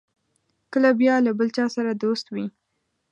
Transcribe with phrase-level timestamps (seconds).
[0.71, 2.45] کله بیا له بل چا سره دوست وي.